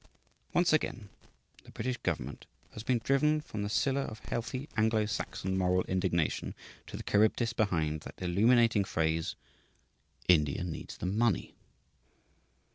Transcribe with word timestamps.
Once 0.51 0.73
again 0.73 1.09
the 1.63 1.69
British 1.69 1.97
government 1.97 2.47
has 2.71 2.81
been 2.81 2.97
driven 3.03 3.39
from 3.39 3.61
the 3.61 3.69
Scylla 3.69 4.01
of 4.01 4.17
healthy 4.17 4.67
Anglo 4.75 5.05
Saxon 5.05 5.55
moral 5.55 5.83
indignation 5.83 6.55
to 6.87 6.97
the 6.97 7.03
Charybdis 7.03 7.53
behind 7.53 7.99
that 8.01 8.15
illuminating 8.19 8.83
phrase 8.83 9.35
"India 10.27 10.63
needs 10.63 10.97
the 10.97 11.05
money." 11.05 11.53